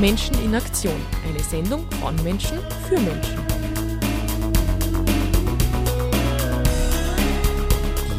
Menschen 0.00 0.36
in 0.44 0.54
Aktion. 0.54 0.92
Eine 1.26 1.42
Sendung 1.42 1.86
von 2.02 2.14
Menschen 2.22 2.58
für 2.86 3.00
Menschen. 3.00 3.38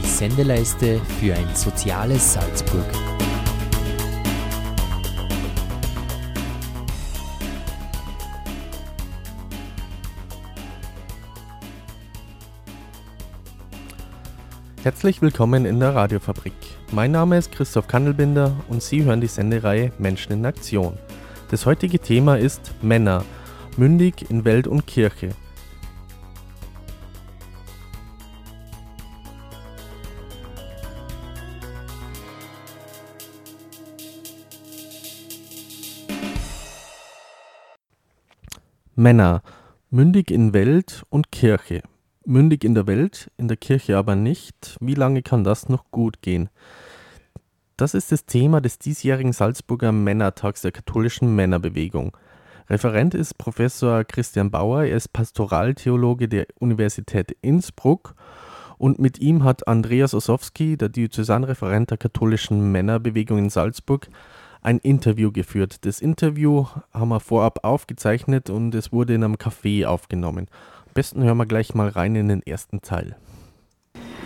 Die 0.02 0.08
Sendeleiste 0.08 1.00
für 1.20 1.36
ein 1.36 1.56
soziales 1.56 2.34
Salzburg. 2.34 2.84
Herzlich 14.82 15.22
willkommen 15.22 15.66
in 15.66 15.80
der 15.80 15.94
Radiofabrik. 15.94 16.54
Mein 16.92 17.12
Name 17.12 17.38
ist 17.38 17.52
Christoph 17.52 17.88
Kandelbinder 17.88 18.56
und 18.68 18.82
Sie 18.82 19.04
hören 19.04 19.22
die 19.22 19.28
Sendereihe 19.28 19.92
Menschen 20.00 20.32
in 20.32 20.46
Aktion. 20.46 20.98
Das 21.50 21.66
heutige 21.66 22.00
Thema 22.00 22.38
ist 22.38 22.74
Männer, 22.82 23.24
mündig 23.78 24.30
in 24.30 24.44
Welt 24.44 24.68
und 24.68 24.86
Kirche. 24.86 25.30
Männer, 38.96 39.42
mündig 39.90 40.32
in 40.32 40.54
Welt 40.54 41.04
und 41.10 41.32
Kirche. 41.32 41.82
Mündig 42.26 42.66
in 42.66 42.76
der 42.76 42.88
Welt, 42.88 43.32
in 43.38 43.48
der 43.48 43.56
Kirche 43.56 43.96
aber 43.96 44.18
nicht. 44.18 44.76
Wie 44.82 44.96
lange 44.96 45.22
kann 45.22 45.46
das 45.46 45.70
noch 45.70 45.92
gut 45.92 46.22
gehen? 46.22 46.50
Das 47.78 47.94
ist 47.94 48.12
das 48.12 48.26
Thema 48.26 48.60
des 48.60 48.80
diesjährigen 48.80 49.34
Salzburger 49.34 49.92
Männertags 49.92 50.64
der 50.64 50.72
katholischen 50.72 51.36
Männerbewegung. 51.36 52.18
Referent 52.72 53.14
ist 53.14 53.38
Professor 53.38 54.04
Christian 54.04 54.50
Bauer, 54.50 54.86
er 54.86 54.98
ist 54.98 55.14
Pastoraltheologe 55.14 56.28
der 56.28 56.48
Universität 56.60 57.38
Innsbruck 57.42 58.16
und 58.80 58.98
mit 58.98 59.20
ihm 59.20 59.44
hat 59.44 59.68
Andreas 59.68 60.16
Ossowski, 60.16 60.76
der 60.76 60.90
Diözesanreferent 60.90 61.92
der 61.92 62.00
katholischen 62.00 62.72
Männerbewegung 62.72 63.38
in 63.38 63.50
Salzburg, 63.52 64.10
ein 64.64 64.80
Interview 64.80 65.32
geführt. 65.32 65.86
Das 65.86 66.02
Interview 66.02 66.66
haben 66.92 67.10
wir 67.10 67.20
vorab 67.20 67.64
aufgezeichnet 67.64 68.50
und 68.50 68.74
es 68.74 68.92
wurde 68.92 69.14
in 69.14 69.24
einem 69.24 69.36
Café 69.36 69.86
aufgenommen. 69.86 70.48
Am 70.88 70.94
besten 70.96 71.24
hören 71.24 71.38
wir 71.38 71.46
gleich 71.46 71.76
mal 71.76 71.90
rein 71.90 72.16
in 72.16 72.28
den 72.28 72.42
ersten 72.42 72.82
Teil. 72.82 73.16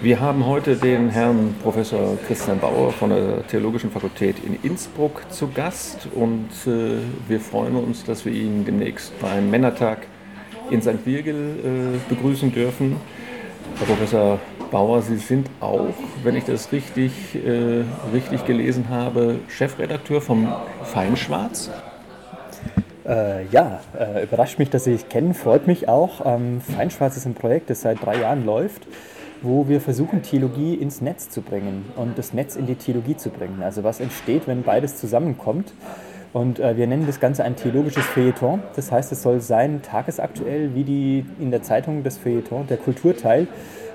Wir 0.04 0.20
haben 0.20 0.48
heute 0.48 0.78
den 0.78 1.10
Herrn 1.10 1.54
Professor 1.62 2.18
Christian 2.26 2.58
Bauer 2.58 2.92
von 2.92 3.12
der 3.12 3.46
Theologischen 3.46 3.92
Fakultät 3.92 4.38
in 4.44 4.58
Innsbruck 4.64 5.22
zu 5.30 5.48
Gast 5.50 6.08
und 6.16 6.50
äh, 6.66 6.98
wir 7.28 7.40
freuen 7.40 7.76
uns, 7.76 8.04
dass 8.04 8.26
wir 8.26 8.34
ihn 8.34 8.66
demnächst 8.66 9.14
beim 9.22 9.52
Männertag 9.52 10.08
in 10.72 10.82
St. 10.82 11.06
Virgil 11.06 11.36
äh, 11.36 12.10
begrüßen 12.10 12.52
dürfen. 12.52 12.96
Herr 13.78 13.86
Professor 13.86 14.40
Bauer, 14.72 15.04
Sie 15.04 15.18
sind 15.18 15.48
auch, 15.60 15.94
wenn 16.24 16.36
ich 16.36 16.46
das 16.46 16.72
richtig, 16.72 17.12
äh, 17.36 17.84
richtig 18.12 18.44
gelesen 18.48 18.90
habe, 18.90 19.36
Chefredakteur 19.50 20.20
vom 20.20 20.52
Feinschwarz. 20.84 21.70
Äh, 23.08 23.46
ja, 23.52 23.82
äh, 24.00 24.24
überrascht 24.24 24.58
mich, 24.58 24.72
dass 24.72 24.86
Sie 24.86 24.94
sich 24.94 25.10
kennen, 25.10 25.36
freut 25.36 25.68
mich 25.68 25.88
auch. 25.88 26.26
Ähm, 26.26 26.60
Feinschwarz 26.60 27.18
ist 27.18 27.28
ein 27.28 27.36
Projekt, 27.36 27.70
das 27.70 27.82
seit 27.82 28.04
drei 28.04 28.20
Jahren 28.20 28.48
läuft 28.48 28.88
wo 29.42 29.68
wir 29.68 29.82
versuchen, 29.82 30.22
Theologie 30.22 30.76
ins 30.76 31.02
Netz 31.02 31.30
zu 31.30 31.42
bringen 31.42 31.86
und 31.96 32.18
das 32.18 32.34
Netz 32.34 32.56
in 32.56 32.68
die 32.68 32.76
Theologie 32.76 33.18
zu 33.18 33.30
bringen. 33.30 33.64
Also 33.64 33.84
was 33.84 34.00
entsteht, 34.00 34.48
wenn 34.48 34.64
beides 34.64 34.98
zusammenkommt. 34.98 35.74
Und 36.34 36.60
äh, 36.60 36.78
wir 36.78 36.88
nennen 36.88 37.08
das 37.08 37.20
Ganze 37.20 37.44
ein 37.44 37.56
theologisches 37.56 38.06
Feuilleton. 38.06 38.62
Das 38.76 38.92
heißt, 38.92 39.12
es 39.12 39.22
soll 39.22 39.42
sein 39.42 39.82
tagesaktuell 39.82 40.74
wie 40.76 40.84
die 40.84 41.26
in 41.40 41.52
der 41.52 41.62
Zeitung 41.62 42.04
das 42.04 42.18
Feuilleton, 42.18 42.68
der 42.68 42.78
Kulturteil. 42.78 43.48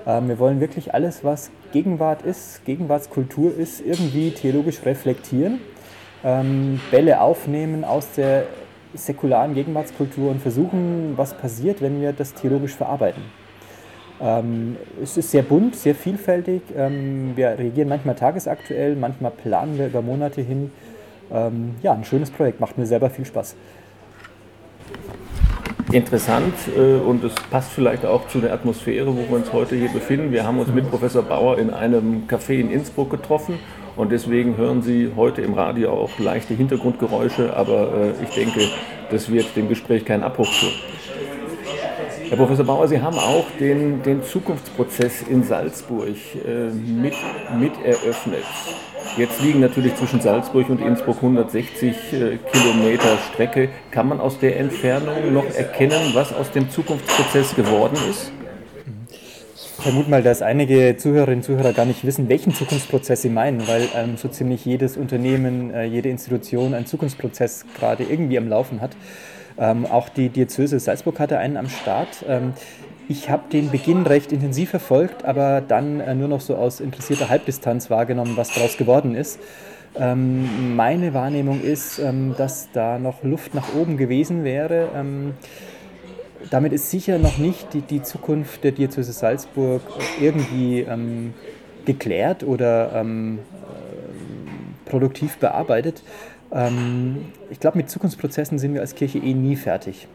Ähm, 0.06 0.29
wir 0.29 0.39
wollen 0.39 0.61
wirklich 0.61 0.93
alles, 0.93 1.25
was 1.25 1.51
Gegenwart 1.73 2.23
ist, 2.23 2.65
Gegenwartskultur 2.65 3.56
ist, 3.56 3.81
irgendwie 3.81 4.33
theologisch 4.33 4.85
reflektieren, 4.85 5.61
ähm, 6.25 6.81
Bälle 6.91 7.21
aufnehmen 7.21 7.85
aus 7.85 8.12
der 8.12 8.45
säkularen 8.95 9.55
Gegenwartskultur 9.55 10.31
und 10.31 10.41
versuchen, 10.41 11.15
was 11.17 11.35
passiert, 11.35 11.81
wenn 11.81 12.01
wir 12.01 12.12
das 12.12 12.35
theologisch 12.35 12.75
verarbeiten. 12.75 13.23
Ähm, 14.21 14.77
es 15.03 15.16
ist 15.16 15.31
sehr 15.31 15.43
bunt, 15.43 15.77
sehr 15.77 15.94
vielfältig. 15.94 16.62
Ähm, 16.77 17.32
wir 17.37 17.59
reagieren 17.59 17.88
manchmal 17.88 18.15
tagesaktuell, 18.15 18.97
manchmal 18.97 19.31
planen 19.31 19.78
wir 19.78 19.87
über 19.87 20.03
Monate 20.03 20.41
hin. 20.41 20.71
Ähm, 21.31 21.75
ja, 21.82 21.93
ein 21.93 22.04
schönes 22.04 22.31
Projekt, 22.31 22.60
macht 22.60 22.78
mir 22.78 22.87
selber 22.87 23.10
viel 23.10 23.25
Spaß. 23.25 23.56
Interessant 25.93 26.55
äh, 26.76 26.97
und 26.97 27.22
es 27.22 27.34
passt 27.50 27.71
vielleicht 27.71 28.05
auch 28.05 28.26
zu 28.28 28.41
der 28.41 28.53
Atmosphäre, 28.53 29.06
wo 29.06 29.28
wir 29.28 29.37
uns 29.37 29.53
heute 29.53 29.76
hier 29.76 29.91
befinden. 29.91 30.32
Wir 30.32 30.44
haben 30.44 30.59
uns 30.59 30.72
mit 30.72 30.91
Professor 30.91 31.22
Bauer 31.22 31.59
in 31.59 31.71
einem 31.71 32.26
Café 32.26 32.55
in 32.59 32.71
Innsbruck 32.71 33.10
getroffen 33.10 33.59
und 33.94 34.10
deswegen 34.10 34.56
hören 34.56 34.82
Sie 34.82 35.12
heute 35.15 35.43
im 35.43 35.55
Radio 35.55 35.93
auch 35.93 36.19
leichte 36.19 36.55
Hintergrundgeräusche, 36.55 37.55
aber 37.56 38.15
äh, 38.19 38.25
ich 38.25 38.31
denke, 38.31 38.60
das 39.10 39.31
wird 39.31 39.55
dem 39.56 39.69
Gespräch 39.69 40.05
keinen 40.05 40.25
Abbruch 40.25 40.49
tun. 40.59 40.71
Herr 42.28 42.37
Professor 42.37 42.64
Bauer, 42.64 42.88
Sie 42.88 43.00
haben 43.00 43.19
auch 43.19 43.44
den, 43.60 44.03
den 44.03 44.25
Zukunftsprozess 44.25 45.22
in 45.31 45.44
Salzburg 45.44 46.09
äh, 46.09 46.70
mit, 46.70 47.14
mit 47.56 47.72
eröffnet. 47.84 48.42
Jetzt 49.16 49.41
liegen 49.41 49.60
natürlich 49.60 49.94
zwischen 49.94 50.20
Salzburg 50.20 50.69
und 50.69 50.81
Innsbruck 50.81 51.16
160 51.16 51.94
äh, 52.12 52.38
Kilometer 52.50 53.16
Strecke. 53.32 53.69
Kann 53.92 54.09
man 54.09 54.20
aus 54.20 54.41
der 54.41 54.59
Entfernung 54.59 55.32
noch 55.32 55.47
erkennen, 55.54 56.10
was 56.14 56.34
aus 56.34 56.50
dem 56.50 56.69
Zukunftsprozess 56.69 57.54
geworden 57.54 57.97
ist? 58.10 58.32
Ich 59.54 59.84
vermute 59.84 60.10
mal, 60.10 60.22
dass 60.22 60.43
einige 60.43 60.97
Zuhörerinnen 60.97 61.38
und 61.38 61.44
Zuhörer 61.44 61.72
gar 61.72 61.84
nicht 61.84 62.04
wissen, 62.04 62.28
welchen 62.28 62.53
Zukunftsprozess 62.53 63.22
sie 63.22 63.28
meinen, 63.28 63.69
weil 63.69 63.88
ähm, 63.94 64.16
so 64.16 64.26
ziemlich 64.26 64.64
jedes 64.64 64.97
Unternehmen, 64.97 65.72
äh, 65.72 65.84
jede 65.84 66.08
Institution 66.08 66.75
einen 66.75 66.87
Zukunftsprozess 66.87 67.64
gerade 67.78 68.03
irgendwie 68.03 68.37
am 68.37 68.48
Laufen 68.48 68.81
hat. 68.81 68.97
Ähm, 69.59 69.87
auch 69.87 70.09
die 70.09 70.28
Diözese 70.28 70.78
Salzburg 70.78 71.19
hatte 71.19 71.39
einen 71.39 71.56
am 71.56 71.69
Start. 71.69 72.25
Ähm, 72.28 72.53
ich 73.09 73.31
habe 73.31 73.44
den 73.53 73.71
Beginn 73.71 74.03
recht 74.03 74.33
intensiv 74.33 74.71
verfolgt, 74.71 75.25
aber 75.25 75.61
dann 75.61 76.00
äh, 76.00 76.15
nur 76.15 76.28
noch 76.28 76.41
so 76.41 76.56
aus 76.56 76.81
interessierter 76.81 77.28
Halbdistanz 77.28 77.89
wahrgenommen, 77.89 78.37
was 78.37 78.53
daraus 78.53 78.77
geworden 78.77 79.15
ist. 79.15 79.39
Ähm, 79.99 80.77
meine 80.77 81.15
Wahrnehmung 81.15 81.62
ist, 81.62 81.99
ähm, 81.99 82.34
dass 82.37 82.69
da 82.72 82.99
noch 82.99 83.22
Luft 83.22 83.55
nach 83.55 83.75
oben 83.75 83.97
gewesen 83.97 84.44
wäre. 84.44 84.89
Ähm, 84.94 85.34
damit 86.50 86.73
ist 86.73 86.91
sicher 86.91 87.19
noch 87.19 87.38
nicht 87.38 87.73
die, 87.73 87.81
die 87.81 88.03
Zukunft 88.03 88.62
der 88.62 88.73
Diözese 88.73 89.12
Salzburg 89.12 89.83
irgendwie 90.21 90.81
ähm, 90.81 91.33
geklärt 91.87 92.43
oder 92.43 93.03
äh, 93.03 93.05
produktiv 94.84 95.38
bearbeitet. 95.38 96.03
Ähm, 96.53 97.27
ich 97.51 97.61
glaube, 97.61 97.79
mit 97.79 97.91
Zukunftsprozessen 97.91 98.59
sind 98.59 98.75
wir 98.75 98.81
als 98.81 98.95
Kirche 98.95 99.19
eh 99.19 99.34
nie 99.34 99.57
fertig. 99.57 100.09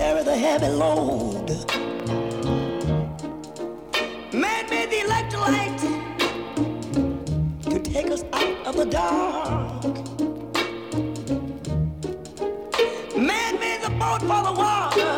carry 0.00 0.22
the 0.22 0.34
heavy 0.34 0.68
load. 0.68 1.48
Man 4.32 4.62
made 4.70 4.88
the 4.94 5.00
electrolyte 5.06 5.82
to 7.64 7.78
take 7.80 8.10
us 8.10 8.24
out 8.32 8.56
of 8.68 8.76
the 8.80 8.86
dark. 8.86 9.84
Man 13.14 13.52
made 13.60 13.80
the 13.82 13.90
boat 14.00 14.22
for 14.30 14.40
the 14.48 14.54
water, 14.62 15.12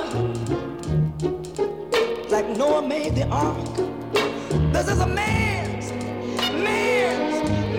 like 2.34 2.48
Noah 2.56 2.82
made 2.82 3.14
the 3.14 3.26
ark. 3.28 3.76
This 4.72 4.88
is 4.88 4.98
a 4.98 5.06
man's, 5.06 5.92
man's, 6.66 7.36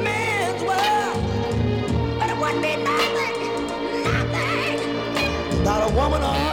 man's 0.07 0.61
world, 0.69 1.19
but 2.17 2.29
it 2.31 2.37
wouldn't 2.41 2.63
be 2.67 2.73
nothing, 2.91 3.35
nothing, 4.07 4.77
without 5.59 5.91
a 5.91 5.93
woman 5.95 6.23
or. 6.23 6.52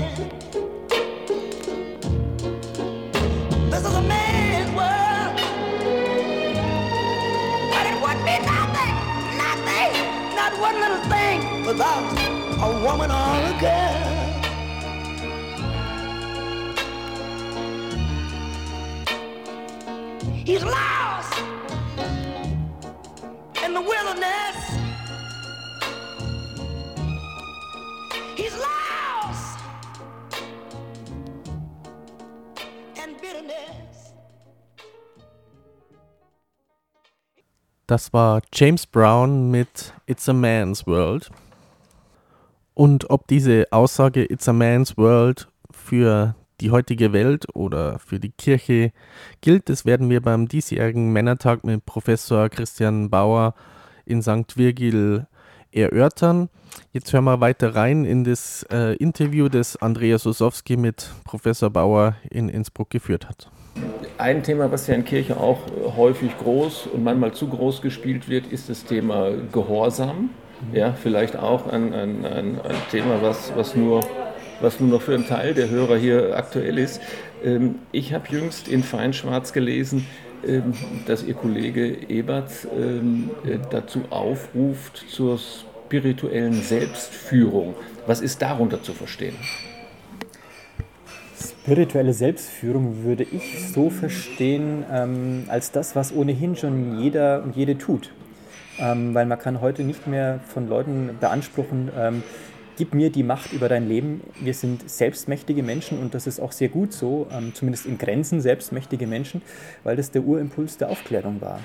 One 10.61 10.79
little 10.79 11.03
thing 11.09 11.65
without 11.65 12.05
a 12.61 12.83
woman 12.85 13.09
or 13.09 13.33
a 13.49 13.59
girl. 13.59 14.11
He's 20.45 20.63
lost 20.63 21.00
Das 37.91 38.13
war 38.13 38.41
James 38.53 38.87
Brown 38.87 39.51
mit 39.51 39.91
It's 40.05 40.29
a 40.29 40.31
Man's 40.31 40.87
World. 40.87 41.29
Und 42.73 43.09
ob 43.09 43.27
diese 43.27 43.65
Aussage 43.71 44.23
It's 44.23 44.47
a 44.47 44.53
Man's 44.53 44.95
World 44.95 45.49
für 45.71 46.33
die 46.61 46.71
heutige 46.71 47.11
Welt 47.11 47.53
oder 47.53 47.99
für 47.99 48.17
die 48.17 48.31
Kirche 48.31 48.93
gilt, 49.41 49.67
das 49.67 49.83
werden 49.83 50.09
wir 50.09 50.21
beim 50.21 50.47
diesjährigen 50.47 51.11
Männertag 51.11 51.65
mit 51.65 51.85
Professor 51.85 52.47
Christian 52.47 53.09
Bauer 53.09 53.55
in 54.05 54.21
St. 54.21 54.55
Virgil 54.55 55.27
erörtern. 55.73 56.47
Jetzt 56.93 57.11
hören 57.11 57.25
wir 57.25 57.41
weiter 57.41 57.75
rein 57.75 58.05
in 58.05 58.23
das 58.23 58.65
äh, 58.71 58.95
Interview, 58.95 59.49
das 59.49 59.75
Andreas 59.75 60.25
Osowski 60.25 60.77
mit 60.77 61.11
Professor 61.25 61.69
Bauer 61.69 62.15
in 62.29 62.47
Innsbruck 62.47 62.89
geführt 62.89 63.27
hat. 63.27 63.51
Ein 64.17 64.43
Thema, 64.43 64.71
was 64.71 64.87
ja 64.87 64.95
in 64.95 65.05
Kirche 65.05 65.37
auch 65.37 65.59
äh, 65.67 65.97
häufig 65.97 66.37
groß 66.37 66.87
und 66.87 67.03
manchmal 67.03 67.31
zu 67.33 67.47
groß 67.47 67.81
gespielt 67.81 68.29
wird, 68.29 68.47
ist 68.47 68.69
das 68.69 68.85
Thema 68.85 69.31
Gehorsam. 69.51 70.29
Ja, 70.73 70.93
vielleicht 70.93 71.37
auch 71.37 71.67
ein, 71.67 71.93
ein, 71.93 72.25
ein, 72.25 72.61
ein 72.61 72.75
Thema, 72.91 73.21
was, 73.21 73.51
was, 73.55 73.75
nur, 73.75 74.01
was 74.61 74.79
nur 74.79 74.89
noch 74.89 75.01
für 75.01 75.15
einen 75.15 75.25
Teil 75.25 75.55
der 75.55 75.69
Hörer 75.69 75.97
hier 75.97 76.37
aktuell 76.37 76.77
ist. 76.77 77.01
Ähm, 77.43 77.75
ich 77.91 78.13
habe 78.13 78.27
jüngst 78.29 78.67
in 78.67 78.83
Feinschwarz 78.83 79.53
gelesen, 79.53 80.05
ähm, 80.47 80.73
dass 81.07 81.23
Ihr 81.23 81.33
Kollege 81.33 82.09
Ebert 82.09 82.51
ähm, 82.77 83.31
äh, 83.43 83.57
dazu 83.71 84.03
aufruft 84.11 85.03
zur 85.09 85.39
spirituellen 85.39 86.61
Selbstführung. 86.61 87.75
Was 88.05 88.21
ist 88.21 88.41
darunter 88.41 88.83
zu 88.83 88.93
verstehen? 88.93 89.35
Spirituelle 91.41 92.13
Selbstführung 92.13 93.03
würde 93.03 93.23
ich 93.23 93.71
so 93.73 93.89
verstehen 93.89 94.85
ähm, 94.91 95.45
als 95.47 95.71
das, 95.71 95.95
was 95.95 96.13
ohnehin 96.13 96.55
schon 96.55 96.99
jeder 96.99 97.43
und 97.43 97.55
jede 97.55 97.77
tut. 97.77 98.11
Ähm, 98.79 99.13
weil 99.13 99.25
man 99.25 99.37
kann 99.37 99.61
heute 99.61 99.83
nicht 99.83 100.07
mehr 100.07 100.39
von 100.47 100.69
Leuten 100.69 101.17
beanspruchen, 101.19 101.89
ähm, 101.97 102.23
gib 102.77 102.93
mir 102.93 103.11
die 103.11 103.23
Macht 103.23 103.53
über 103.53 103.69
dein 103.69 103.87
Leben. 103.87 104.21
Wir 104.39 104.53
sind 104.53 104.89
selbstmächtige 104.89 105.61
Menschen 105.61 105.99
und 105.99 106.13
das 106.13 106.25
ist 106.25 106.39
auch 106.39 106.51
sehr 106.51 106.69
gut 106.69 106.93
so, 106.93 107.27
ähm, 107.31 107.53
zumindest 107.53 107.85
in 107.85 107.97
Grenzen 107.97 108.41
selbstmächtige 108.41 109.07
Menschen, 109.07 109.41
weil 109.83 109.95
das 109.95 110.11
der 110.11 110.23
Urimpuls 110.23 110.77
der 110.77 110.89
Aufklärung 110.89 111.41
war. 111.41 111.59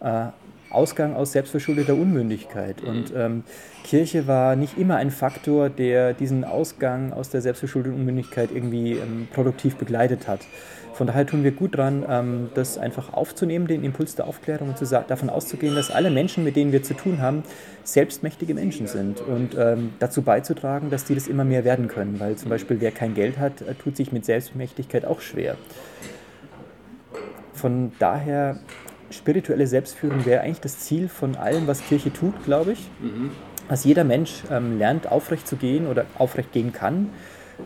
Äh, 0.00 0.32
Ausgang 0.70 1.14
aus 1.14 1.32
selbstverschuldeter 1.32 1.94
Unmündigkeit. 1.94 2.82
Und 2.82 3.12
ähm, 3.14 3.44
Kirche 3.84 4.26
war 4.26 4.56
nicht 4.56 4.78
immer 4.78 4.96
ein 4.96 5.10
Faktor, 5.10 5.68
der 5.68 6.14
diesen 6.14 6.44
Ausgang 6.44 7.12
aus 7.12 7.30
der 7.30 7.40
selbstverschuldeten 7.42 7.98
Unmündigkeit 7.98 8.50
irgendwie 8.54 8.92
ähm, 8.92 9.28
produktiv 9.32 9.76
begleitet 9.76 10.28
hat. 10.28 10.40
Von 11.00 11.06
daher 11.06 11.24
tun 11.26 11.44
wir 11.44 11.52
gut 11.52 11.76
dran, 11.76 12.04
ähm, 12.08 12.50
das 12.54 12.76
einfach 12.76 13.14
aufzunehmen, 13.14 13.66
den 13.66 13.84
Impuls 13.84 14.16
der 14.16 14.26
Aufklärung 14.26 14.68
und 14.68 14.78
zu 14.78 14.84
davon 14.84 15.30
auszugehen, 15.30 15.74
dass 15.74 15.90
alle 15.90 16.10
Menschen, 16.10 16.44
mit 16.44 16.56
denen 16.56 16.72
wir 16.72 16.82
zu 16.82 16.94
tun 16.94 17.22
haben, 17.22 17.42
selbstmächtige 17.84 18.52
Menschen 18.54 18.86
sind 18.86 19.20
und 19.20 19.56
ähm, 19.58 19.94
dazu 19.98 20.22
beizutragen, 20.22 20.90
dass 20.90 21.04
die 21.04 21.14
das 21.14 21.26
immer 21.26 21.44
mehr 21.44 21.64
werden 21.64 21.88
können. 21.88 22.20
Weil 22.20 22.36
zum 22.36 22.50
Beispiel 22.50 22.80
wer 22.80 22.90
kein 22.90 23.14
Geld 23.14 23.38
hat, 23.38 23.62
äh, 23.62 23.74
tut 23.74 23.96
sich 23.96 24.12
mit 24.12 24.24
Selbstmächtigkeit 24.26 25.04
auch 25.06 25.20
schwer. 25.22 25.56
Von 27.54 27.92
daher 27.98 28.58
spirituelle 29.10 29.66
Selbstführung 29.66 30.24
wäre 30.26 30.42
eigentlich 30.42 30.60
das 30.60 30.78
Ziel 30.78 31.08
von 31.08 31.36
allem, 31.36 31.66
was 31.66 31.84
Kirche 31.86 32.12
tut, 32.12 32.44
glaube 32.44 32.72
ich. 32.72 32.80
Mhm. 33.00 33.30
Dass 33.68 33.84
jeder 33.84 34.04
Mensch 34.04 34.42
ähm, 34.50 34.78
lernt, 34.78 35.10
aufrecht 35.10 35.46
zu 35.46 35.56
gehen 35.56 35.86
oder 35.86 36.06
aufrecht 36.18 36.52
gehen 36.52 36.72
kann, 36.72 37.10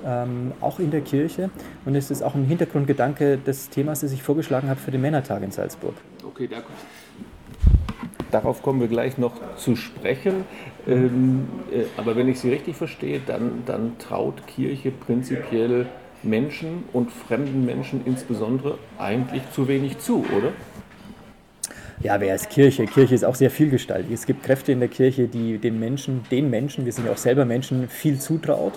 ähm, 0.04 0.52
auch 0.60 0.78
in 0.78 0.90
der 0.90 1.00
Kirche. 1.00 1.50
Und 1.84 1.94
es 1.94 2.10
ist 2.10 2.22
auch 2.22 2.34
ein 2.34 2.44
Hintergrundgedanke 2.44 3.38
des 3.38 3.70
Themas, 3.70 4.00
das 4.00 4.12
ich 4.12 4.22
vorgeschlagen 4.22 4.68
habe 4.68 4.80
für 4.80 4.90
den 4.90 5.00
Männertag 5.00 5.42
in 5.42 5.50
Salzburg. 5.50 5.94
Okay, 6.26 6.48
danke. 6.48 6.68
Darauf 8.30 8.62
kommen 8.62 8.80
wir 8.80 8.88
gleich 8.88 9.16
noch 9.16 9.34
zu 9.56 9.76
sprechen. 9.76 10.44
Ähm, 10.86 11.48
äh, 11.72 11.84
aber 11.96 12.16
wenn 12.16 12.28
ich 12.28 12.40
Sie 12.40 12.50
richtig 12.50 12.76
verstehe, 12.76 13.20
dann, 13.24 13.62
dann 13.64 13.96
traut 13.98 14.46
Kirche 14.46 14.90
prinzipiell 14.90 15.86
Menschen 16.24 16.84
und 16.92 17.12
fremden 17.12 17.64
Menschen 17.64 18.02
insbesondere 18.04 18.78
eigentlich 18.98 19.42
zu 19.52 19.68
wenig 19.68 19.98
zu, 19.98 20.24
oder? 20.36 20.52
Ja, 22.04 22.20
wer 22.20 22.34
ist 22.34 22.50
Kirche? 22.50 22.84
Kirche 22.84 23.14
ist 23.14 23.24
auch 23.24 23.34
sehr 23.34 23.50
vielgestaltig. 23.50 24.12
Es 24.12 24.26
gibt 24.26 24.42
Kräfte 24.42 24.72
in 24.72 24.78
der 24.78 24.90
Kirche, 24.90 25.26
die 25.26 25.56
den 25.56 25.80
Menschen, 25.80 26.22
den 26.30 26.50
Menschen, 26.50 26.84
wir 26.84 26.92
sind 26.92 27.06
ja 27.06 27.12
auch 27.12 27.16
selber 27.16 27.46
Menschen, 27.46 27.88
viel 27.88 28.18
zutraut 28.18 28.74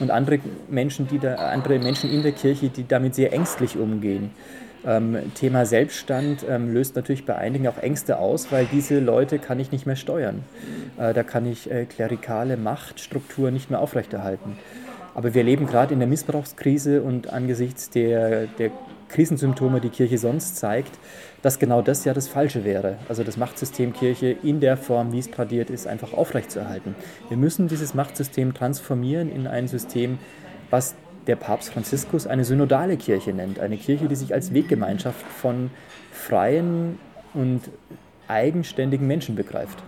und 0.00 0.10
andere 0.10 0.40
Menschen, 0.68 1.06
die 1.06 1.20
da, 1.20 1.36
andere 1.36 1.78
Menschen 1.78 2.10
in 2.10 2.24
der 2.24 2.32
Kirche, 2.32 2.70
die 2.70 2.84
damit 2.84 3.14
sehr 3.14 3.32
ängstlich 3.32 3.78
umgehen. 3.78 4.32
Ähm, 4.84 5.16
Thema 5.36 5.66
Selbststand 5.66 6.44
ähm, 6.48 6.74
löst 6.74 6.96
natürlich 6.96 7.24
bei 7.24 7.36
einigen 7.36 7.68
auch 7.68 7.78
Ängste 7.78 8.18
aus, 8.18 8.50
weil 8.50 8.66
diese 8.66 8.98
Leute 8.98 9.38
kann 9.38 9.60
ich 9.60 9.70
nicht 9.70 9.86
mehr 9.86 9.94
steuern. 9.94 10.42
Äh, 10.98 11.14
da 11.14 11.22
kann 11.22 11.46
ich 11.46 11.70
äh, 11.70 11.84
klerikale 11.84 12.56
Machtstruktur 12.56 13.52
nicht 13.52 13.70
mehr 13.70 13.78
aufrechterhalten. 13.78 14.58
Aber 15.14 15.32
wir 15.32 15.44
leben 15.44 15.66
gerade 15.66 15.94
in 15.94 16.00
der 16.00 16.08
Missbrauchskrise 16.08 17.02
und 17.02 17.32
angesichts 17.32 17.90
der, 17.90 18.48
der 18.58 18.72
Krisensymptome, 19.14 19.80
die 19.80 19.88
Kirche 19.88 20.18
sonst 20.18 20.56
zeigt, 20.56 20.98
dass 21.40 21.58
genau 21.58 21.82
das 21.82 22.04
ja 22.04 22.12
das 22.12 22.28
Falsche 22.28 22.64
wäre. 22.64 22.96
Also 23.08 23.22
das 23.22 23.36
Machtsystem 23.36 23.92
Kirche 23.92 24.36
in 24.42 24.60
der 24.60 24.76
Form, 24.76 25.12
wie 25.12 25.20
es 25.20 25.30
tradiert 25.30 25.70
ist, 25.70 25.86
einfach 25.86 26.12
aufrechtzuerhalten. 26.12 26.94
Wir 27.28 27.36
müssen 27.36 27.68
dieses 27.68 27.94
Machtsystem 27.94 28.52
transformieren 28.54 29.30
in 29.30 29.46
ein 29.46 29.68
System, 29.68 30.18
was 30.70 30.96
der 31.26 31.36
Papst 31.36 31.72
Franziskus 31.72 32.26
eine 32.26 32.44
synodale 32.44 32.96
Kirche 32.96 33.32
nennt. 33.32 33.58
Eine 33.58 33.76
Kirche, 33.76 34.08
die 34.08 34.16
sich 34.16 34.34
als 34.34 34.52
Weggemeinschaft 34.52 35.24
von 35.40 35.70
freien 36.12 36.98
und 37.32 37.62
eigenständigen 38.28 39.06
Menschen 39.06 39.36
begreift. 39.36 39.82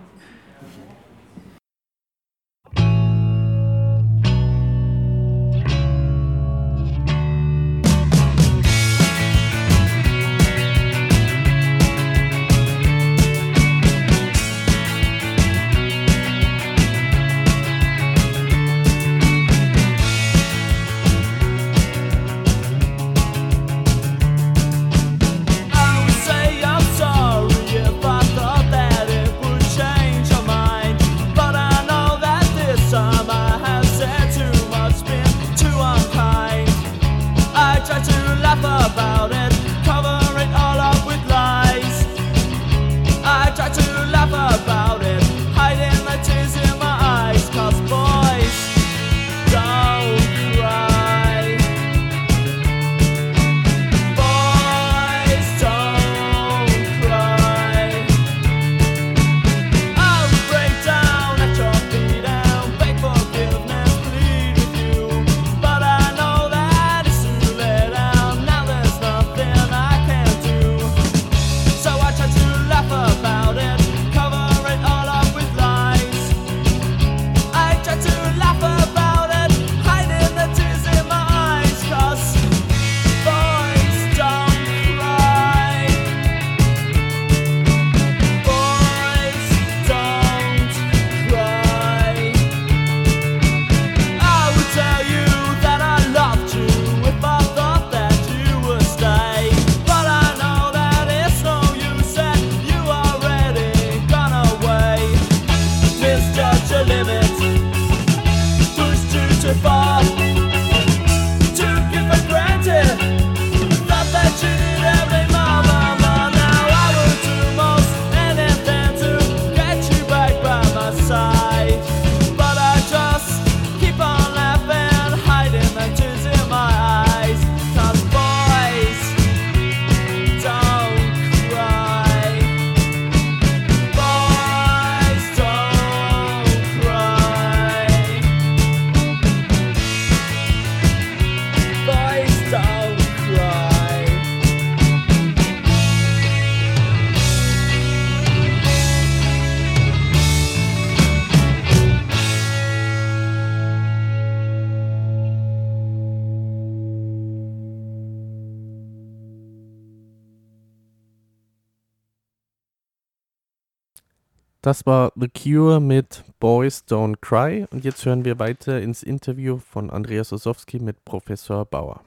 Das 164.66 164.84
war 164.84 165.12
The 165.14 165.28
Cure 165.28 165.78
mit 165.78 166.24
Boys 166.40 166.82
Don't 166.90 167.18
Cry 167.20 167.66
und 167.70 167.84
jetzt 167.84 168.04
hören 168.04 168.24
wir 168.24 168.40
weiter 168.40 168.80
ins 168.80 169.04
Interview 169.04 169.58
von 169.58 169.90
Andreas 169.90 170.32
Osowski 170.32 170.80
mit 170.80 171.04
Professor 171.04 171.64
Bauer. 171.64 172.00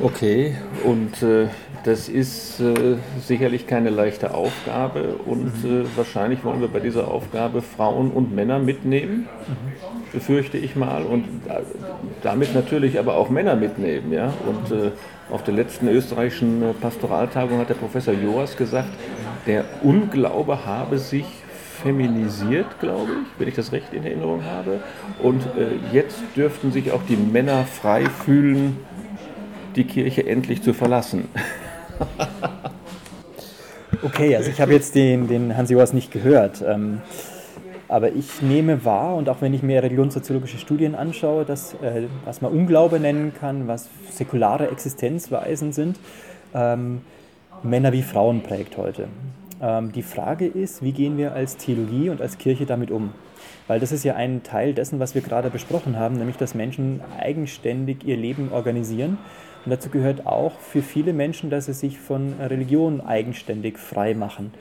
Okay, 0.00 0.56
und 0.82 1.22
äh, 1.22 1.48
das 1.84 2.08
ist 2.08 2.58
äh, 2.58 2.96
sicherlich 3.20 3.66
keine 3.66 3.90
leichte 3.90 4.32
Aufgabe 4.32 5.16
und 5.26 5.52
äh, 5.66 5.84
wahrscheinlich 5.94 6.42
wollen 6.42 6.62
wir 6.62 6.68
bei 6.68 6.80
dieser 6.80 7.06
Aufgabe 7.08 7.60
Frauen 7.60 8.10
und 8.10 8.34
Männer 8.34 8.58
mitnehmen, 8.58 9.28
befürchte 10.10 10.56
ich 10.56 10.74
mal, 10.74 11.02
und 11.02 11.24
äh, 11.48 11.60
damit 12.22 12.54
natürlich 12.54 12.98
aber 12.98 13.18
auch 13.18 13.28
Männer 13.28 13.56
mitnehmen. 13.56 14.10
Ja? 14.10 14.32
Und 14.46 14.74
äh, 14.74 14.90
auf 15.30 15.44
der 15.44 15.52
letzten 15.52 15.86
österreichischen 15.88 16.62
äh, 16.62 16.72
Pastoraltagung 16.72 17.58
hat 17.58 17.68
der 17.68 17.74
Professor 17.74 18.14
Joas 18.14 18.56
gesagt, 18.56 18.88
der 19.46 19.64
Unglaube 19.82 20.64
habe 20.66 20.98
sich 20.98 21.26
feminisiert, 21.82 22.80
glaube 22.80 23.10
ich, 23.12 23.40
wenn 23.40 23.48
ich 23.48 23.54
das 23.54 23.72
recht 23.72 23.92
in 23.92 24.04
Erinnerung 24.04 24.44
habe. 24.44 24.80
Und 25.22 25.42
äh, 25.42 25.94
jetzt 25.94 26.18
dürften 26.36 26.72
sich 26.72 26.92
auch 26.92 27.02
die 27.08 27.16
Männer 27.16 27.64
frei 27.64 28.06
fühlen, 28.06 28.78
die 29.76 29.84
Kirche 29.84 30.26
endlich 30.26 30.62
zu 30.62 30.72
verlassen. 30.72 31.28
Okay, 34.02 34.36
also 34.36 34.50
ich 34.50 34.60
habe 34.60 34.74
jetzt 34.74 34.94
den, 34.94 35.28
den 35.28 35.56
Hans 35.56 35.70
Joas 35.70 35.94
nicht 35.94 36.10
gehört. 36.10 36.62
Ähm, 36.66 37.00
aber 37.88 38.12
ich 38.12 38.42
nehme 38.42 38.84
wahr, 38.84 39.14
und 39.16 39.30
auch 39.30 39.40
wenn 39.40 39.54
ich 39.54 39.62
mir 39.62 39.82
religionssoziologische 39.82 40.58
Studien 40.58 40.94
anschaue, 40.94 41.46
dass, 41.46 41.72
äh, 41.74 42.02
was 42.26 42.42
man 42.42 42.52
Unglaube 42.52 43.00
nennen 43.00 43.32
kann, 43.38 43.66
was 43.66 43.88
säkulare 44.10 44.68
Existenzweisen 44.70 45.72
sind, 45.72 45.98
ähm, 46.54 47.00
Männer 47.64 47.94
wie 47.94 48.02
Frauen 48.02 48.42
prägt 48.42 48.76
heute. 48.76 49.08
Ähm, 49.62 49.90
die 49.90 50.02
Frage 50.02 50.46
ist, 50.46 50.82
wie 50.82 50.92
gehen 50.92 51.16
wir 51.16 51.32
als 51.32 51.56
Theologie 51.56 52.10
und 52.10 52.20
als 52.20 52.36
Kirche 52.36 52.66
damit 52.66 52.90
um? 52.90 53.12
Weil 53.66 53.80
das 53.80 53.90
ist 53.90 54.04
ja 54.04 54.16
ein 54.16 54.42
Teil 54.42 54.74
dessen, 54.74 55.00
was 55.00 55.14
wir 55.14 55.22
gerade 55.22 55.48
besprochen 55.48 55.98
haben, 55.98 56.18
nämlich 56.18 56.36
dass 56.36 56.54
Menschen 56.54 57.00
eigenständig 57.18 58.04
ihr 58.04 58.18
Leben 58.18 58.52
organisieren. 58.52 59.16
Und 59.64 59.70
dazu 59.70 59.88
gehört 59.88 60.26
auch 60.26 60.58
für 60.58 60.82
viele 60.82 61.14
Menschen, 61.14 61.48
dass 61.48 61.64
sie 61.64 61.72
sich 61.72 61.98
von 61.98 62.34
Religion 62.38 63.00
eigenständig 63.00 63.78
frei 63.78 64.12
machen. 64.12 64.52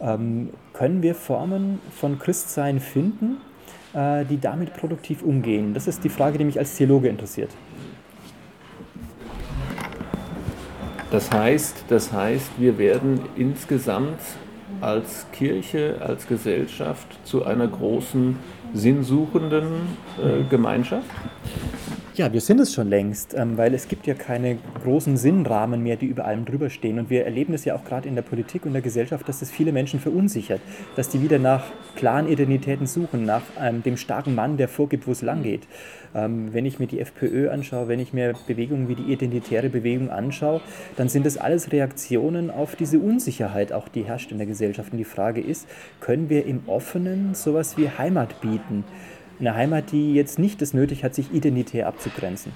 Ähm, 0.00 0.50
können 0.72 1.02
wir 1.02 1.16
Formen 1.16 1.80
von 1.90 2.20
Christsein 2.20 2.78
finden, 2.78 3.38
äh, 3.92 4.24
die 4.24 4.38
damit 4.38 4.72
produktiv 4.72 5.22
umgehen? 5.22 5.74
Das 5.74 5.88
ist 5.88 6.04
die 6.04 6.10
Frage, 6.10 6.38
die 6.38 6.44
mich 6.44 6.60
als 6.60 6.76
Theologe 6.76 7.08
interessiert. 7.08 7.50
Das 11.10 11.30
heißt, 11.30 11.84
das 11.88 12.12
heißt, 12.12 12.50
wir 12.58 12.78
werden 12.78 13.20
insgesamt 13.36 14.20
als 14.80 15.26
Kirche, 15.32 15.96
als 16.00 16.26
Gesellschaft 16.26 17.06
zu 17.24 17.44
einer 17.44 17.68
großen 17.68 18.36
sinnsuchenden 18.74 19.66
äh, 20.18 20.42
Gemeinschaft? 20.50 21.06
Ja, 22.16 22.32
wir 22.32 22.40
sind 22.40 22.60
es 22.60 22.72
schon 22.72 22.88
längst, 22.88 23.34
ähm, 23.34 23.58
weil 23.58 23.74
es 23.74 23.88
gibt 23.88 24.06
ja 24.06 24.14
keine 24.14 24.56
großen 24.82 25.18
Sinnrahmen 25.18 25.82
mehr, 25.82 25.96
die 25.96 26.06
über 26.06 26.24
allem 26.24 26.46
drüber 26.46 26.70
stehen. 26.70 26.98
Und 26.98 27.10
wir 27.10 27.26
erleben 27.26 27.52
es 27.52 27.66
ja 27.66 27.74
auch 27.74 27.84
gerade 27.84 28.08
in 28.08 28.14
der 28.14 28.22
Politik 28.22 28.64
und 28.64 28.72
der 28.72 28.80
Gesellschaft, 28.80 29.28
dass 29.28 29.40
das 29.40 29.50
viele 29.50 29.70
Menschen 29.70 30.00
verunsichert, 30.00 30.62
dass 30.96 31.10
die 31.10 31.20
wieder 31.20 31.38
nach 31.38 31.66
klaren 31.94 32.26
Identitäten 32.26 32.86
suchen, 32.86 33.26
nach 33.26 33.42
ähm, 33.60 33.82
dem 33.82 33.98
starken 33.98 34.34
Mann, 34.34 34.56
der 34.56 34.68
vorgibt, 34.68 35.06
wo 35.06 35.12
es 35.12 35.20
lang 35.20 35.42
geht. 35.42 35.68
Ähm, 36.14 36.54
wenn 36.54 36.64
ich 36.64 36.78
mir 36.78 36.86
die 36.86 37.00
FPÖ 37.00 37.50
anschaue, 37.50 37.88
wenn 37.88 38.00
ich 38.00 38.14
mir 38.14 38.32
Bewegungen 38.46 38.88
wie 38.88 38.94
die 38.94 39.12
identitäre 39.12 39.68
Bewegung 39.68 40.08
anschaue, 40.08 40.62
dann 40.96 41.10
sind 41.10 41.26
das 41.26 41.36
alles 41.36 41.70
Reaktionen 41.70 42.50
auf 42.50 42.76
diese 42.76 42.98
Unsicherheit, 42.98 43.74
auch 43.74 43.88
die 43.88 44.04
herrscht 44.04 44.32
in 44.32 44.38
der 44.38 44.46
Gesellschaft. 44.46 44.90
Und 44.92 44.98
die 44.98 45.04
Frage 45.04 45.42
ist, 45.42 45.68
können 46.00 46.30
wir 46.30 46.46
im 46.46 46.62
Offenen 46.66 47.34
sowas 47.34 47.76
wie 47.76 47.90
Heimat 47.90 48.40
bieten? 48.40 48.84
Eine 49.38 49.54
Heimat, 49.54 49.92
die 49.92 50.14
jetzt 50.14 50.38
nicht 50.38 50.62
das 50.62 50.72
nötig 50.72 51.04
hat, 51.04 51.14
sich 51.14 51.32
identitär 51.32 51.88
abzugrenzen. 51.88 52.52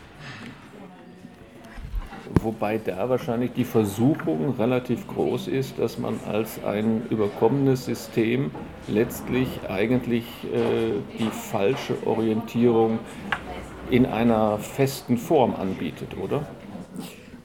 Wobei 2.43 2.79
da 2.79 3.09
wahrscheinlich 3.09 3.53
die 3.53 3.65
Versuchung 3.65 4.55
relativ 4.59 5.07
groß 5.09 5.49
ist, 5.49 5.79
dass 5.79 5.99
man 5.99 6.19
als 6.27 6.63
ein 6.65 7.03
überkommenes 7.11 7.85
System 7.85 8.51
letztlich 8.89 9.49
eigentlich 9.69 10.25
äh, 10.45 10.93
die 11.19 11.29
falsche 11.31 11.95
Orientierung 12.07 12.99
in 13.91 14.07
einer 14.07 14.59
festen 14.59 15.19
Form 15.19 15.55
anbietet, 15.55 16.17
oder? 16.17 16.47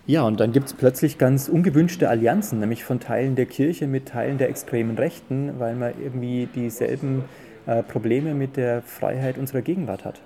Ja, 0.08 0.22
und 0.24 0.40
dann 0.40 0.52
gibt 0.52 0.68
es 0.68 0.74
plötzlich 0.74 1.18
ganz 1.18 1.50
ungewünschte 1.50 2.08
Allianzen, 2.08 2.60
nämlich 2.60 2.84
von 2.84 3.00
Teilen 3.00 3.36
der 3.36 3.48
Kirche 3.48 3.88
mit 3.88 4.08
Teilen 4.08 4.38
der 4.38 4.50
extremen 4.50 4.98
Rechten, 4.98 5.60
weil 5.60 5.76
man 5.76 5.94
irgendwie 6.00 6.48
dieselben 6.54 7.24
Probleme 7.88 8.34
mit 8.34 8.58
der 8.58 8.82
Freiheit 8.82 9.38
unserer 9.38 9.62
Gegenwart 9.62 10.06
hat. 10.06 10.22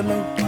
absolute 0.00 0.39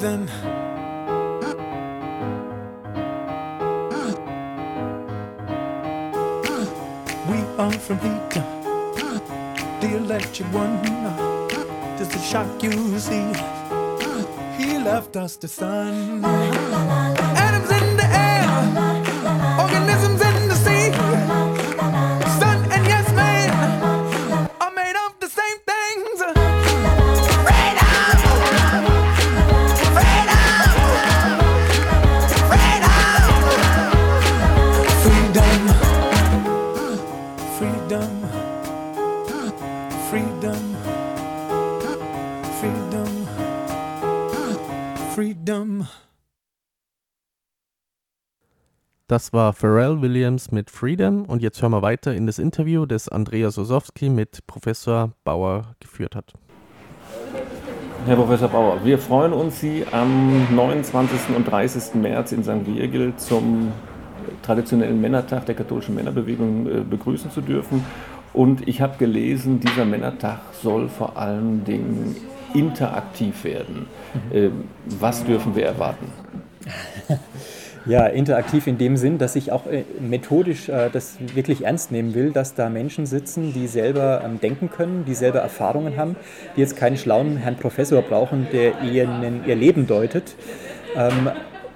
breathing. 0.00 0.28
We 7.28 7.38
are 7.58 7.72
from 7.72 7.98
heat, 7.98 8.30
the 9.80 9.96
electric 9.96 10.48
one. 10.52 10.82
Just 11.98 12.14
a 12.14 12.18
shock 12.18 12.62
you 12.62 12.98
see. 12.98 13.32
He 14.58 14.78
left 14.78 15.16
us 15.16 15.36
the 15.36 15.48
sun. 15.48 16.24
Atoms 16.24 17.70
in 17.70 17.96
the 17.96 18.06
air, 18.06 18.46
organisms 19.60 20.20
Das 49.10 49.32
war 49.32 49.52
Pharrell 49.52 50.00
Williams 50.02 50.52
mit 50.52 50.70
Freedom 50.70 51.24
und 51.24 51.42
jetzt 51.42 51.60
hören 51.60 51.72
wir 51.72 51.82
weiter 51.82 52.14
in 52.14 52.28
das 52.28 52.38
Interview, 52.38 52.86
das 52.86 53.08
Andreas 53.08 53.58
Osowski 53.58 54.08
mit 54.08 54.46
Professor 54.46 55.10
Bauer 55.24 55.74
geführt 55.80 56.14
hat. 56.14 56.32
Herr 58.06 58.14
Professor 58.14 58.46
Bauer, 58.46 58.84
wir 58.84 58.98
freuen 58.98 59.32
uns, 59.32 59.58
Sie 59.58 59.84
am 59.90 60.54
29. 60.54 61.34
und 61.34 61.50
30. 61.50 61.94
März 61.94 62.30
in 62.30 62.44
St. 62.44 62.64
Virgil 62.64 63.12
zum 63.16 63.72
traditionellen 64.42 65.00
Männertag 65.00 65.44
der 65.44 65.56
katholischen 65.56 65.96
Männerbewegung 65.96 66.68
äh, 66.68 66.80
begrüßen 66.88 67.32
zu 67.32 67.40
dürfen. 67.40 67.84
Und 68.32 68.68
ich 68.68 68.80
habe 68.80 68.96
gelesen, 68.96 69.58
dieser 69.58 69.86
Männertag 69.86 70.38
soll 70.62 70.88
vor 70.88 71.18
allen 71.18 71.64
Dingen 71.64 72.14
interaktiv 72.54 73.42
werden. 73.42 73.86
Mhm. 74.32 74.52
Was 75.00 75.24
dürfen 75.24 75.56
wir 75.56 75.66
erwarten? 75.66 76.06
Ja, 77.86 78.06
interaktiv 78.06 78.66
in 78.66 78.76
dem 78.76 78.98
Sinn, 78.98 79.16
dass 79.16 79.36
ich 79.36 79.52
auch 79.52 79.66
äh, 79.66 79.84
methodisch 79.98 80.68
äh, 80.68 80.90
das 80.92 81.16
wirklich 81.34 81.64
ernst 81.64 81.90
nehmen 81.90 82.14
will, 82.14 82.30
dass 82.30 82.54
da 82.54 82.68
Menschen 82.68 83.06
sitzen, 83.06 83.54
die 83.54 83.66
selber 83.66 84.22
ähm, 84.22 84.38
denken 84.38 84.68
können, 84.70 85.04
die 85.06 85.14
selber 85.14 85.38
Erfahrungen 85.38 85.96
haben, 85.96 86.16
die 86.56 86.60
jetzt 86.60 86.76
keinen 86.76 86.98
schlauen 86.98 87.38
Herrn 87.38 87.56
Professor 87.56 88.02
brauchen, 88.02 88.46
der 88.52 88.82
ihnen 88.82 89.44
ihr 89.46 89.56
Leben 89.56 89.86
deutet. 89.86 90.34
Ähm, 90.94 91.30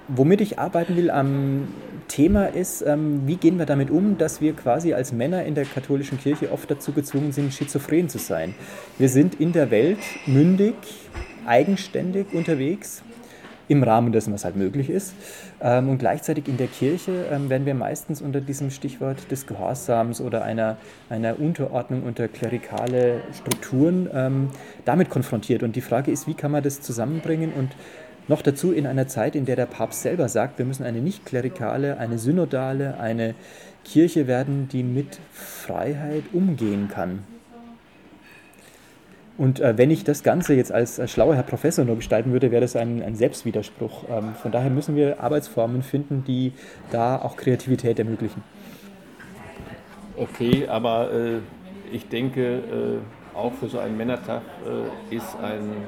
womit 0.07 0.41
ich 0.41 0.59
arbeiten 0.59 0.95
will 0.95 1.09
am 1.09 1.69
Thema 2.07 2.45
ist, 2.45 2.83
ähm, 2.83 3.23
wie 3.25 3.37
gehen 3.37 3.57
wir 3.57 3.65
damit 3.65 3.89
um, 3.89 4.19
dass 4.19 4.41
wir 4.41 4.53
quasi 4.53 4.93
als 4.93 5.11
Männer 5.11 5.43
in 5.43 5.55
der 5.55 5.65
katholischen 5.65 6.19
Kirche 6.19 6.51
oft 6.51 6.69
dazu 6.69 6.91
gezwungen 6.91 7.31
sind, 7.31 7.51
schizophren 7.51 8.09
zu 8.09 8.19
sein. 8.19 8.53
Wir 8.99 9.09
sind 9.09 9.39
in 9.39 9.53
der 9.53 9.71
Welt 9.71 9.99
mündig, 10.27 10.75
eigenständig 11.47 12.27
unterwegs, 12.33 13.03
im 13.67 13.83
Rahmen 13.83 14.11
dessen, 14.11 14.33
was 14.33 14.45
halt 14.45 14.55
möglich 14.55 14.89
ist. 14.89 15.13
Ähm, 15.61 15.89
und 15.89 15.97
gleichzeitig 15.97 16.47
in 16.47 16.57
der 16.57 16.67
Kirche 16.67 17.25
ähm, 17.31 17.49
werden 17.49 17.65
wir 17.65 17.75
meistens 17.75 18.21
unter 18.21 18.41
diesem 18.41 18.71
Stichwort 18.71 19.31
des 19.31 19.47
Gehorsams 19.47 20.21
oder 20.21 20.43
einer, 20.43 20.77
einer 21.09 21.39
Unterordnung 21.39 22.03
unter 22.03 22.27
klerikale 22.27 23.21
Strukturen 23.33 24.09
ähm, 24.13 24.49
damit 24.85 25.09
konfrontiert. 25.09 25.63
Und 25.63 25.75
die 25.75 25.81
Frage 25.81 26.11
ist, 26.11 26.27
wie 26.27 26.33
kann 26.33 26.51
man 26.51 26.63
das 26.63 26.81
zusammenbringen 26.81 27.53
und 27.53 27.71
noch 28.27 28.41
dazu 28.41 28.71
in 28.71 28.87
einer 28.87 29.07
Zeit, 29.07 29.35
in 29.35 29.45
der 29.45 29.55
der 29.55 29.67
Papst 29.67 30.01
selber 30.01 30.29
sagt, 30.29 30.57
wir 30.57 30.65
müssen 30.65 30.83
eine 30.83 30.99
nicht 30.99 31.25
klerikale, 31.25 31.99
eine 31.99 32.17
synodale, 32.17 32.99
eine 32.99 33.35
Kirche 33.83 34.25
werden, 34.25 34.67
die 34.67 34.81
mit 34.83 35.19
Freiheit 35.31 36.23
umgehen 36.33 36.89
kann. 36.89 37.34
Und 39.37 39.59
äh, 39.59 39.77
wenn 39.77 39.91
ich 39.91 40.03
das 40.03 40.23
Ganze 40.23 40.53
jetzt 40.53 40.71
als, 40.71 40.99
als 40.99 41.11
schlauer 41.11 41.35
Herr 41.35 41.43
Professor 41.43 41.83
nur 41.83 41.97
gestalten 41.97 42.31
würde, 42.31 42.51
wäre 42.51 42.61
das 42.61 42.75
ein, 42.75 43.03
ein 43.03 43.15
Selbstwiderspruch. 43.15 44.05
Ähm, 44.09 44.33
von 44.41 44.51
daher 44.51 44.69
müssen 44.69 44.95
wir 44.95 45.19
Arbeitsformen 45.21 45.83
finden, 45.83 46.23
die 46.25 46.53
da 46.91 47.17
auch 47.17 47.35
Kreativität 47.35 47.99
ermöglichen. 47.99 48.43
Okay, 50.15 50.67
aber 50.67 51.11
äh, 51.11 51.39
ich 51.91 52.07
denke, 52.07 52.55
äh, 52.55 53.37
auch 53.37 53.53
für 53.53 53.67
so 53.67 53.79
einen 53.79 53.97
Männertag 53.97 54.41
äh, 54.65 55.15
ist 55.15 55.35
ein 55.41 55.85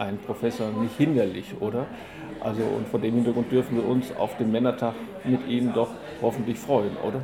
ein 0.00 0.18
Professor 0.18 0.70
nicht 0.72 0.96
hinderlich, 0.96 1.54
oder? 1.60 1.86
Also 2.40 2.62
und 2.62 2.88
vor 2.88 3.00
dem 3.00 3.14
Hintergrund 3.14 3.52
dürfen 3.52 3.76
wir 3.76 3.86
uns 3.86 4.14
auf 4.16 4.36
den 4.38 4.50
Männertag 4.50 4.94
mit 5.24 5.46
Ihnen 5.46 5.74
doch 5.74 5.90
hoffentlich 6.22 6.58
freuen, 6.58 6.96
oder? 7.06 7.22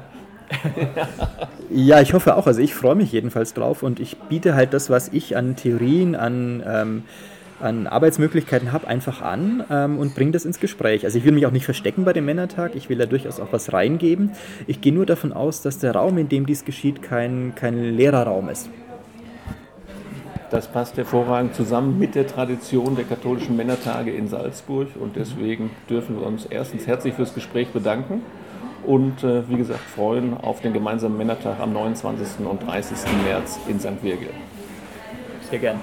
Ja, 1.70 2.00
ich 2.00 2.14
hoffe 2.14 2.37
auch. 2.37 2.46
Also 2.46 2.61
ich 2.61 2.74
freue 2.74 2.94
mich 2.94 3.12
jedenfalls 3.12 3.54
drauf 3.54 3.82
und 3.82 4.00
ich 4.00 4.16
biete 4.28 4.54
halt 4.54 4.72
das, 4.72 4.90
was 4.90 5.09
ich 5.09 5.37
an 5.37 5.56
Theorien, 5.56 6.14
an, 6.14 6.62
ähm, 6.66 7.02
an 7.61 7.87
Arbeitsmöglichkeiten 7.87 8.72
habe, 8.72 8.87
einfach 8.87 9.22
an 9.22 9.64
ähm, 9.70 9.98
und 9.98 10.14
bringe 10.14 10.32
das 10.32 10.44
ins 10.44 10.61
Gespräch. 10.61 11.04
Also 11.04 11.18
ich 11.18 11.24
will 11.24 11.32
mich 11.32 11.46
auch 11.46 11.52
nicht 11.52 11.64
verstecken 11.64 12.04
bei 12.04 12.12
dem 12.12 12.24
Männertag, 12.24 12.74
ich 12.74 12.88
will 12.88 12.98
da 12.98 13.06
durchaus 13.06 13.40
auch 13.40 13.52
was 13.52 13.72
reingeben. 13.72 14.32
Ich 14.66 14.80
gehe 14.80 14.92
nur 14.92 15.06
davon 15.06 15.32
aus, 15.32 15.62
dass 15.62 15.78
der 15.78 15.92
Raum, 15.92 16.18
in 16.18 16.28
dem 16.28 16.46
dies 16.46 16.64
geschieht, 16.64 17.02
kein, 17.02 17.54
kein 17.54 17.96
leerer 17.96 18.24
Raum 18.24 18.48
ist. 18.48 18.68
Das 20.50 20.68
passt 20.68 20.96
hervorragend 20.96 21.56
zusammen 21.56 21.98
mit 21.98 22.14
der 22.14 22.28
Tradition 22.28 22.94
der 22.94 23.04
katholischen 23.04 23.56
Männertage 23.56 24.12
in 24.12 24.28
Salzburg 24.28 24.88
und 24.94 25.16
deswegen 25.16 25.70
dürfen 25.90 26.20
wir 26.20 26.24
uns 26.24 26.46
erstens 26.46 26.87
herzlich 26.87 27.14
fürs 27.14 27.35
Gespräch 27.35 27.68
bedanken 27.68 28.22
und 28.87 29.25
äh, 29.25 29.49
wie 29.49 29.57
gesagt 29.57 29.81
freuen 29.81 30.35
auf 30.35 30.61
den 30.61 30.72
gemeinsamen 30.72 31.16
Männertag 31.16 31.61
am 31.61 31.72
29. 31.72 32.46
und 32.46 32.66
30. 32.66 32.99
März 33.25 33.59
in 33.68 33.81
St. 33.81 34.03
Virgil. 34.03 34.31
Sehr 35.51 35.59
gern. 35.59 35.81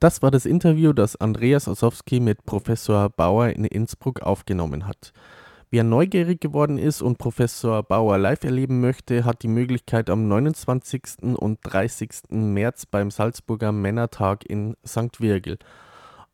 Das 0.00 0.22
war 0.22 0.30
das 0.30 0.46
Interview, 0.46 0.94
das 0.94 1.16
Andreas 1.16 1.68
Ossowski 1.68 2.20
mit 2.20 2.46
Professor 2.46 3.10
Bauer 3.10 3.48
in 3.50 3.64
Innsbruck 3.64 4.22
aufgenommen 4.22 4.86
hat. 4.86 5.12
Wer 5.70 5.84
neugierig 5.84 6.40
geworden 6.40 6.78
ist 6.78 7.00
und 7.00 7.18
Professor 7.18 7.82
Bauer 7.82 8.18
live 8.18 8.42
erleben 8.42 8.80
möchte, 8.80 9.24
hat 9.24 9.42
die 9.42 9.48
Möglichkeit 9.48 10.10
am 10.10 10.26
29. 10.26 11.36
und 11.36 11.58
30. 11.62 12.30
März 12.30 12.86
beim 12.86 13.10
Salzburger 13.10 13.70
Männertag 13.70 14.44
in 14.46 14.74
St. 14.84 15.20
Virgil. 15.20 15.58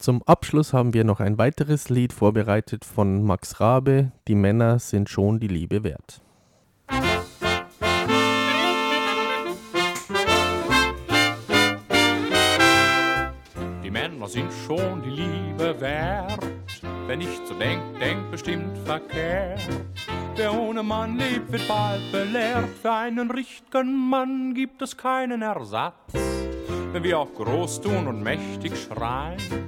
Zum 0.07 0.23
Abschluss 0.23 0.73
haben 0.73 0.95
wir 0.95 1.03
noch 1.03 1.19
ein 1.19 1.37
weiteres 1.37 1.88
Lied 1.88 2.12
vorbereitet 2.12 2.85
von 2.85 3.25
Max 3.25 3.59
Rabe, 3.59 4.12
Die 4.29 4.37
Männer 4.37 4.79
sind 4.79 5.09
schon 5.09 5.40
die 5.40 5.49
Liebe 5.49 5.83
wert. 5.83 6.23
Die 13.83 13.90
Männer 13.90 14.29
sind 14.29 14.53
schon 14.64 15.03
die 15.03 15.11
Liebe 15.11 15.81
wert. 15.81 16.38
Wer 17.09 17.16
nicht 17.16 17.45
so 17.45 17.55
denkt, 17.55 18.01
denkt 18.01 18.31
bestimmt 18.31 18.79
verkehrt. 18.85 19.59
Wer 20.37 20.57
ohne 20.57 20.85
Mann 20.85 21.16
lebt, 21.16 21.51
wird 21.51 21.66
bald 21.66 22.12
belehrt. 22.12 22.69
Für 22.81 22.92
einen 22.92 23.29
richtigen 23.29 24.09
Mann 24.09 24.55
gibt 24.55 24.81
es 24.83 24.97
keinen 24.97 25.42
Ersatz. 25.42 26.12
Wenn 26.92 27.03
wir 27.03 27.19
auch 27.19 27.35
groß 27.35 27.81
tun 27.81 28.07
und 28.07 28.23
mächtig 28.23 28.73
schreien, 28.79 29.65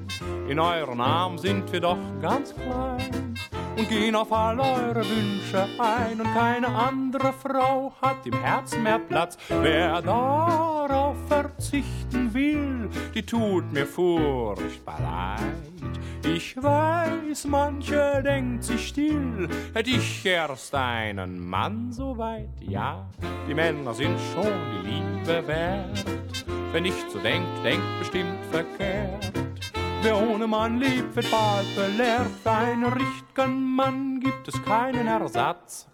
in 0.49 0.59
euren 0.59 1.01
Arm 1.01 1.37
sind 1.37 1.71
wir 1.73 1.81
doch 1.81 1.99
ganz 2.23 2.55
klein 2.55 3.35
und 3.77 3.89
gehen 3.89 4.17
auf 4.17 4.33
all 4.33 4.59
eure 4.59 5.05
Wünsche 5.07 5.69
ein. 5.79 6.19
Und 6.19 6.33
keine 6.33 6.69
andere 6.69 7.35
Frau 7.35 7.93
hat 8.01 8.27
im 8.27 8.33
Herzen 8.41 8.83
mehr 8.83 8.99
Platz. 8.99 9.37
Wer 9.49 10.01
darauf 10.01 11.17
verzichten 11.29 12.33
will, 12.33 12.89
die 13.15 13.27
tut 13.27 13.71
mir 13.73 13.87
furchtbar 13.87 14.99
leid. 15.03 16.35
Ich 16.35 16.57
weiß, 16.57 17.45
manche 17.45 18.23
denkt 18.25 18.65
sich 18.65 18.89
still, 18.89 19.49
hätte 19.75 19.91
ich 19.91 20.25
erst 20.25 20.75
einen 20.75 21.39
Mann 21.47 21.93
so 21.93 22.17
weit. 22.17 22.49
Ja, 22.61 23.07
die 23.47 23.55
Männer 23.55 23.93
sind 23.93 24.19
schon 24.33 24.53
die 24.83 24.89
Liebe 24.89 25.47
wert. 25.47 26.05
Wer 26.73 26.81
nicht 26.81 27.11
so 27.11 27.19
denkt, 27.19 27.49
denkt 27.63 27.99
bestimmt 27.99 28.45
verkehrt. 28.51 29.48
Wer 30.01 30.17
ohne 30.17 30.47
Mann 30.47 30.79
lebt, 30.79 31.17
wird 31.17 31.31
bald 31.31 31.75
belehrt. 31.75 32.27
Einen 32.45 32.85
richtigen 32.85 33.75
Mann 33.75 34.21
gibt 34.21 34.47
es 34.47 34.63
keinen 34.63 35.09
Ersatz. 35.09 35.89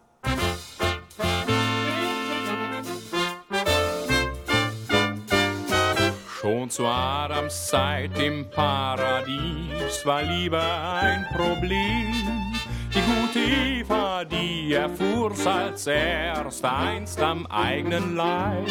Schon 6.29 6.69
zu 6.69 6.85
Adams 6.87 7.69
Zeit 7.69 8.19
im 8.19 8.51
Paradies 8.51 10.05
war 10.05 10.23
Liebe 10.23 10.61
ein 10.61 11.27
Problem. 11.35 12.13
Die 12.95 13.01
gute 13.01 13.39
Eva, 13.39 14.25
die 14.25 14.75
erfuhr's 14.75 15.47
als 15.47 15.87
erst 15.87 16.65
einst 16.65 17.21
am 17.21 17.47
eigenen 17.47 18.15
Leib. 18.15 18.69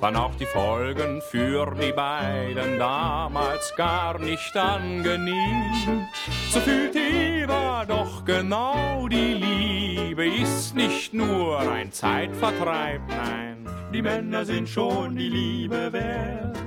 Waren 0.00 0.16
auch 0.16 0.34
die 0.34 0.46
Folgen 0.46 1.22
für 1.30 1.74
die 1.80 1.92
beiden 1.92 2.78
damals 2.78 3.74
gar 3.76 4.18
nicht 4.18 4.56
angenehm. 4.56 6.06
So 6.50 6.60
fühlt 6.60 6.94
Eva 6.94 7.84
doch 7.86 8.24
genau, 8.24 9.08
die 9.08 9.34
Liebe 9.34 10.26
ist 10.26 10.74
nicht 10.74 11.14
nur 11.14 11.58
ein 11.58 11.92
Zeitvertreib, 11.92 13.00
nein, 13.08 13.66
die 13.92 14.02
Männer 14.02 14.44
sind 14.44 14.68
schon 14.68 15.16
die 15.16 15.28
Liebe 15.28 15.92
wert. 15.92 16.58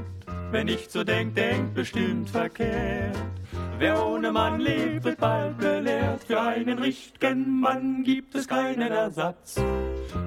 Wer 0.51 0.63
nicht 0.63 0.91
so 0.91 1.03
denkt, 1.03 1.37
denkt 1.37 1.75
bestimmt 1.75 2.29
verkehrt. 2.29 3.15
Wer 3.77 4.03
ohne 4.03 4.31
Mann 4.31 4.59
lebt, 4.59 5.03
wird 5.03 5.19
bald 5.19 5.57
belehrt. 5.59 6.23
Für 6.23 6.41
einen 6.41 6.79
richtigen 6.79 7.59
Mann 7.59 8.03
gibt 8.03 8.33
es 8.35 8.47
keinen 8.47 8.91
Ersatz. 8.91 9.61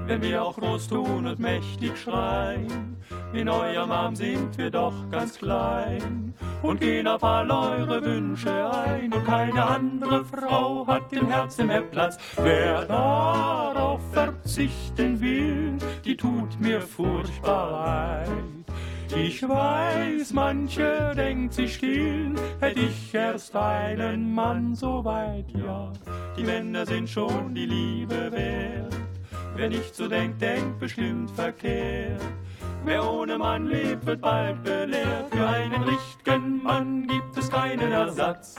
Wenn 0.06 0.22
wir 0.22 0.42
auch 0.42 0.56
groß 0.56 0.88
tun 0.88 1.26
und 1.26 1.38
mächtig 1.38 1.96
schreien, 1.96 2.96
in 3.32 3.48
eurem 3.48 3.90
Arm 3.90 4.14
sind 4.14 4.56
wir 4.58 4.70
doch 4.70 5.08
ganz 5.10 5.38
klein 5.38 6.34
und 6.62 6.80
gehen 6.80 7.06
auf 7.08 7.24
all 7.24 7.50
eure 7.50 8.04
Wünsche 8.04 8.70
ein. 8.70 9.12
Und 9.12 9.24
keine 9.24 9.64
andere 9.64 10.24
Frau 10.24 10.86
hat 10.86 11.12
im 11.12 11.28
Herzen 11.28 11.66
mehr 11.66 11.82
Platz. 11.82 12.18
Wer 12.36 12.84
darauf 12.84 14.00
verzichten 14.12 15.20
will, 15.20 15.78
die 16.04 16.16
tut 16.16 16.60
mir 16.60 16.80
furchtbar 16.80 17.70
leid. 17.70 18.62
Ich 19.14 19.46
weiß, 19.46 20.32
manche 20.32 21.12
denkt 21.14 21.52
sich 21.52 21.74
still, 21.74 22.34
hätte 22.60 22.80
ich 22.80 23.14
erst 23.14 23.54
einen 23.54 24.34
Mann 24.34 24.74
so 24.74 25.04
weit, 25.04 25.50
ja. 25.52 25.92
Die 26.36 26.44
Männer 26.44 26.86
sind 26.86 27.10
schon 27.10 27.54
die 27.54 27.66
Liebe 27.66 28.32
wert. 28.32 29.01
Wer 29.54 29.68
nicht 29.68 29.94
so 29.94 30.08
denkt, 30.08 30.40
denkt 30.40 30.78
bestimmt 30.80 31.30
verkehrt. 31.30 32.20
Wer 32.84 33.08
ohne 33.08 33.38
Mann 33.38 33.66
lebt, 33.66 34.04
wird 34.06 34.20
bald 34.20 34.62
belehrt. 34.64 35.30
Für 35.30 35.46
einen 35.46 35.82
richtigen 35.82 36.62
Mann 36.62 37.06
gibt 37.06 37.36
es 37.36 37.50
keinen 37.50 37.92
Ersatz. 37.92 38.56